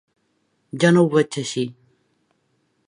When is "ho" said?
1.05-1.11